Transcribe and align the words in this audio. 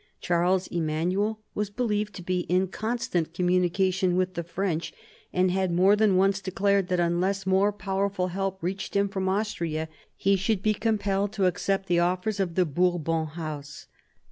Charles 0.19 0.65
Emanuel 0.71 1.41
was 1.53 1.69
be 1.69 1.83
lieved 1.83 2.13
to 2.13 2.23
be 2.23 2.39
in 2.49 2.69
constant 2.69 3.35
communication 3.35 4.15
with 4.15 4.33
the 4.33 4.41
French, 4.41 4.95
and 5.31 5.51
had 5.51 5.71
more 5.71 5.95
than 5.95 6.15
once 6.17 6.41
declared 6.41 6.87
that 6.87 6.99
unless 6.99 7.45
more 7.45 7.71
powerful 7.71 8.29
help 8.29 8.63
reached 8.63 8.95
him 8.95 9.07
from 9.09 9.29
Austria, 9.29 9.87
he 10.15 10.35
should 10.35 10.63
be 10.63 10.73
48 10.73 10.83
MARIA 10.85 10.97
THERESA 10.97 10.97
ohap. 10.97 11.03
hi 11.03 11.03
compelled 11.13 11.33
to 11.33 11.45
accept 11.45 11.85
the 11.85 11.99
offers 11.99 12.39
of 12.39 12.55
the 12.55 12.65
Bourbon 12.65 13.27
House. 13.27 13.85